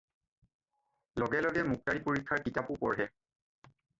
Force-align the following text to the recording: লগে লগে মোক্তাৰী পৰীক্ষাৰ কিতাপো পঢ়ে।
লগে 1.23 1.41
লগে 1.47 1.65
মোক্তাৰী 1.71 2.01
পৰীক্ষাৰ 2.09 2.43
কিতাপো 2.49 2.81
পঢ়ে। 2.87 3.09